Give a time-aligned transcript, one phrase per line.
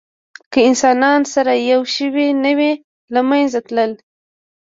[0.51, 2.71] که انسانان سره یو شوي نه وی،
[3.13, 3.91] له منځه تلل.